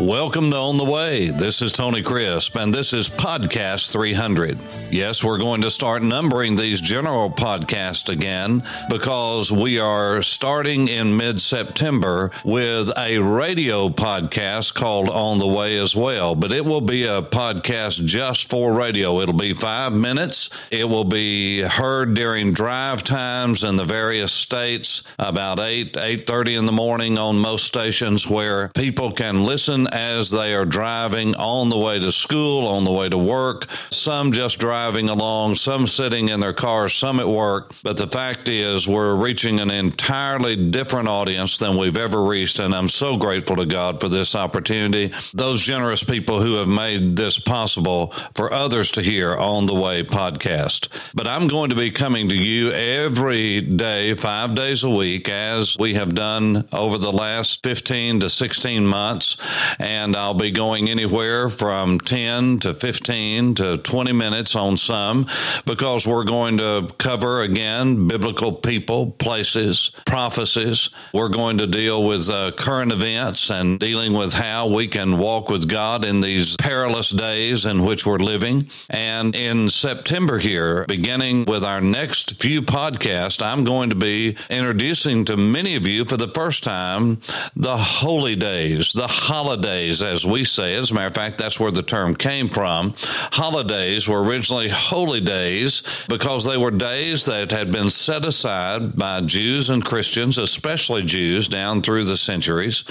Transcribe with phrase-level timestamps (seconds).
[0.00, 1.28] Welcome to On the Way.
[1.28, 4.58] This is Tony Crisp, and this is Podcast 300.
[4.90, 11.16] Yes, we're going to start numbering these general podcasts again because we are starting in
[11.16, 16.34] mid September with a radio podcast called On the Way as well.
[16.34, 19.20] But it will be a podcast just for radio.
[19.20, 20.48] It'll be five minutes.
[20.70, 26.66] It will be heard during drive times in the various states about 8, 8.30 in
[26.66, 31.78] the morning on most stations where people can listen as they are driving on the
[31.78, 36.40] way to school, on the way to work, some just driving along, some sitting in
[36.40, 37.72] their cars, some at work.
[37.82, 42.58] But the fact is, we're reaching an entirely different audience than we've ever reached.
[42.58, 45.12] And I'm so grateful to God for this opportunity.
[45.34, 50.02] Those generous people who have made this possible for others to hear on the way
[50.02, 50.88] podcast.
[51.14, 55.76] But I'm going to be coming to you every day, five days a week, as
[55.78, 59.36] we have done over the last 15 to 16 months
[59.78, 65.26] and I'll be going anywhere from 10 to 15 to 20 minutes on some
[65.64, 70.90] because we're going to cover again biblical people, places, prophecies.
[71.12, 75.48] We're going to deal with uh, current events and dealing with how we can walk
[75.48, 78.68] with God in these perilous days in which we're living.
[78.90, 85.24] And in September here, beginning with our next few podcasts, I'm going to be introducing
[85.26, 87.20] to many of you for the first time
[87.56, 90.74] the holy days, the holidays holidays, as we say.
[90.74, 92.94] As a matter of fact, that's where the term came from.
[92.98, 99.20] Holidays were originally holy days because they were days that had been set aside by
[99.20, 102.84] Jews and Christians, especially Jews, down through the centuries.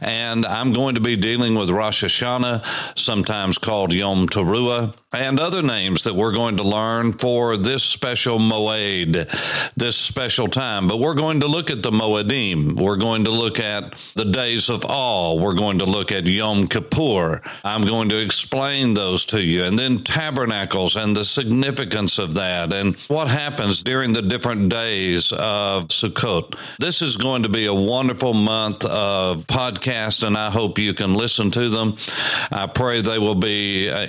[0.00, 5.62] And I'm going to be dealing with Rosh Hashanah, sometimes called Yom Teruah and other
[5.62, 9.28] names that we're going to learn for this special Moed,
[9.74, 10.88] this special time.
[10.88, 12.80] But we're going to look at the Moedim.
[12.80, 15.34] We're going to look at the days of awe.
[15.34, 17.42] We're going to look at Yom Kippur.
[17.62, 19.64] I'm going to explain those to you.
[19.64, 25.32] And then tabernacles and the significance of that and what happens during the different days
[25.32, 26.56] of Sukkot.
[26.78, 31.14] This is going to be a wonderful month of podcast, and I hope you can
[31.14, 31.96] listen to them.
[32.50, 34.06] I pray they will be uh,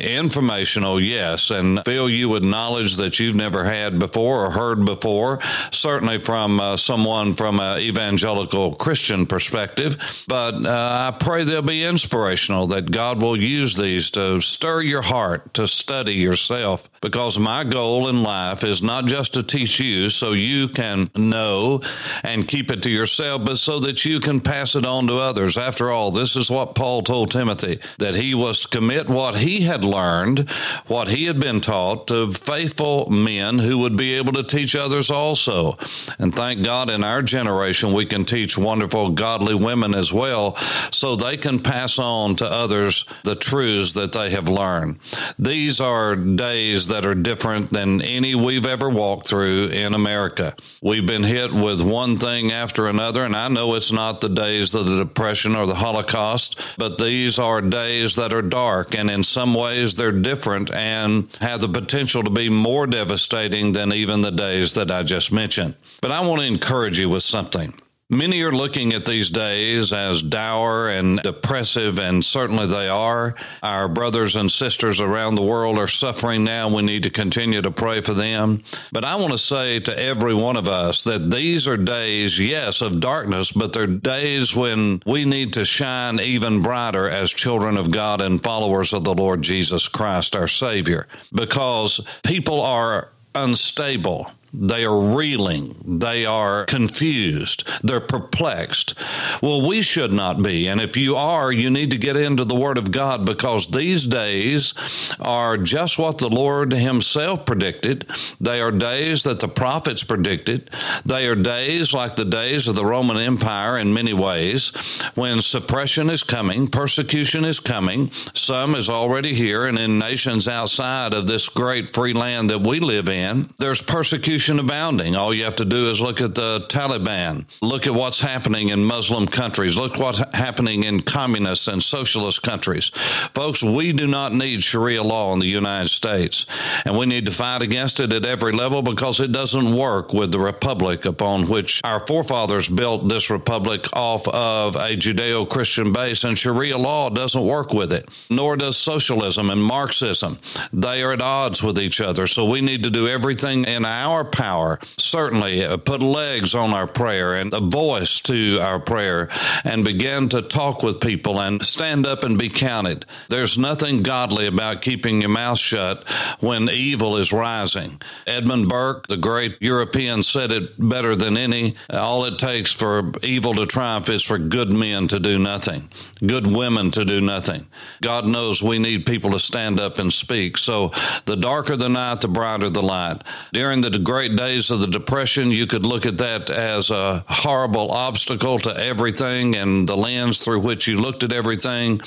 [0.93, 5.39] informational yes, and fill you with knowledge that you've never had before or heard before,
[5.71, 10.25] certainly from uh, someone from an evangelical Christian perspective.
[10.27, 15.01] But uh, I pray they'll be inspirational, that God will use these to stir your
[15.01, 20.09] heart, to study yourself, because my goal in life is not just to teach you
[20.09, 21.81] so you can know
[22.23, 25.57] and keep it to yourself, but so that you can pass it on to others.
[25.57, 29.61] After all, this is what Paul told Timothy that he was to commit what he
[29.61, 30.49] had learned
[30.87, 35.09] what he had been taught to faithful men who would be able to teach others
[35.09, 35.77] also.
[36.19, 40.55] And thank God in our generation, we can teach wonderful, godly women as well,
[40.91, 44.99] so they can pass on to others the truths that they have learned.
[45.39, 50.55] These are days that are different than any we've ever walked through in America.
[50.81, 54.75] We've been hit with one thing after another, and I know it's not the days
[54.75, 59.23] of the Depression or the Holocaust, but these are days that are dark, and in
[59.23, 64.31] some ways they're different and have the potential to be more devastating than even the
[64.31, 65.75] days that I just mentioned.
[66.01, 67.73] But I want to encourage you with something.
[68.13, 73.33] Many are looking at these days as dour and depressive, and certainly they are.
[73.63, 76.73] Our brothers and sisters around the world are suffering now.
[76.73, 78.63] We need to continue to pray for them.
[78.91, 82.83] But I want to say to every one of us that these are days, yes,
[82.83, 87.89] of darkness, but they're days when we need to shine even brighter as children of
[87.89, 94.31] God and followers of the Lord Jesus Christ, our Savior, because people are unstable.
[94.53, 95.75] They are reeling.
[95.83, 97.67] They are confused.
[97.81, 98.93] They're perplexed.
[99.41, 100.67] Well, we should not be.
[100.67, 104.05] And if you are, you need to get into the Word of God because these
[104.05, 104.75] days
[105.19, 108.07] are just what the Lord Himself predicted.
[108.39, 110.69] They are days that the prophets predicted.
[111.03, 114.71] They are days like the days of the Roman Empire in many ways
[115.15, 118.11] when suppression is coming, persecution is coming.
[118.33, 122.79] Some is already here, and in nations outside of this great free land that we
[122.79, 125.15] live in, there's persecution persecution abounding.
[125.15, 128.83] All you have to do is look at the Taliban, look at what's happening in
[128.83, 132.89] Muslim countries, look what's happening in communist and socialist countries.
[133.33, 136.45] Folks, we do not need Sharia law in the United States,
[136.83, 140.33] and we need to fight against it at every level because it doesn't work with
[140.33, 146.25] the republic upon which our forefathers built this republic off of a Judeo Christian base,
[146.25, 150.37] and Sharia law doesn't work with it, nor does socialism and Marxism.
[150.73, 154.25] They are at odds with each other, so we need to do everything in our
[154.33, 159.29] power, certainly uh, put legs on our prayer and a voice to our prayer,
[159.63, 163.05] and begin to talk with people and stand up and be counted.
[163.29, 166.07] There's nothing godly about keeping your mouth shut
[166.39, 168.01] when evil is rising.
[168.27, 171.75] Edmund Burke, the great European, said it better than any.
[171.89, 175.89] All it takes for evil to triumph is for good men to do nothing,
[176.25, 177.67] good women to do nothing.
[178.01, 180.57] God knows we need people to stand up and speak.
[180.57, 180.91] So
[181.25, 183.23] the darker the night, the brighter the light.
[183.51, 187.91] During the great days of the Depression, you could look at that as a horrible
[187.91, 192.01] obstacle to everything and the lens through which you looked at everything,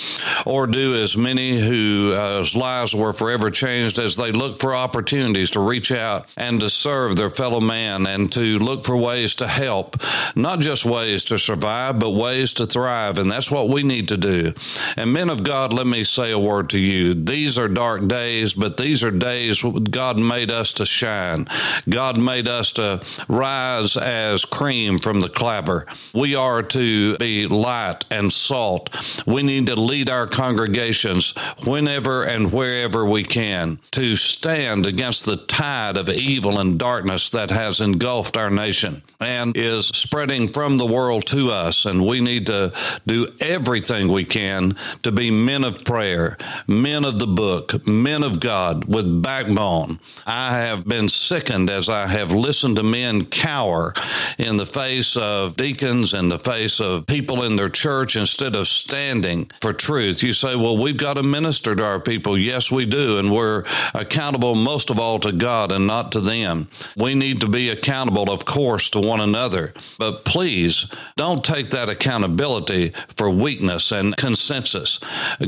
[0.45, 5.61] or do as many whose lives were forever changed as they look for opportunities to
[5.61, 9.97] reach out and to serve their fellow man and to look for ways to help,
[10.37, 13.19] not just ways to survive, but ways to thrive.
[13.19, 14.53] And that's what we need to do.
[14.97, 17.15] And men of God, let me say a word to you.
[17.15, 21.49] These are dark days, but these are days God made us to shine.
[21.89, 25.87] God made us to rise as cream from the clabber.
[26.15, 28.91] We are to be light and salt.
[29.27, 35.37] We need to lead our congregations whenever and wherever we can to stand against the
[35.37, 40.87] tide of evil and darkness that has engulfed our nation and is spreading from the
[40.87, 41.87] world to us.
[41.87, 42.73] And we need to
[43.07, 46.37] do everything we can to be men of prayer,
[46.67, 49.99] men of the book, men of God with backbone.
[50.27, 53.95] I have been sickened as I have listened to men cower
[54.39, 58.69] in the face of deacons and the face of people in their church instead of
[58.69, 60.23] standing for truth.
[60.23, 62.37] You say, well, we've got to minister to our people.
[62.39, 63.19] Yes, we do.
[63.19, 66.69] And we're accountable most of all to God and not to them.
[66.97, 69.73] We need to be accountable, of course, to one another.
[69.99, 74.99] But please don't take that accountability for weakness and consensus.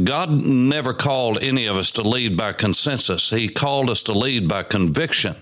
[0.04, 3.30] God never called any of us to lead by consensus.
[3.30, 5.36] He called us to lead by conviction.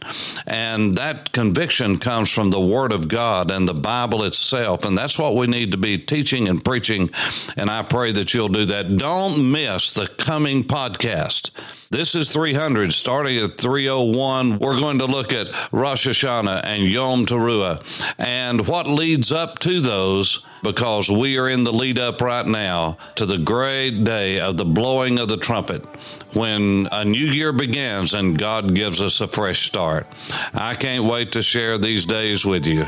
[0.87, 4.85] And that conviction comes from the Word of God and the Bible itself.
[4.85, 7.11] And that's what we need to be teaching and preaching.
[7.57, 8.97] And I pray that you'll do that.
[8.97, 11.51] Don't miss the coming podcast.
[11.89, 14.59] This is 300, starting at 301.
[14.59, 17.81] We're going to look at Rosh Hashanah and Yom Teruah
[18.19, 22.99] and what leads up to those because we are in the lead up right now
[23.15, 25.87] to the great day of the blowing of the trumpet
[26.35, 30.09] when a new year begins and God gives us a fresh start.
[30.55, 32.85] I can't wait to share these days with you.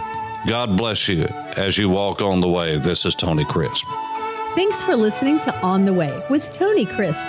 [0.48, 1.22] God bless you
[1.56, 2.78] as you walk on the way.
[2.78, 3.86] This is Tony Crisp.
[4.56, 7.28] Thanks for listening to On the Way with Tony Crisp.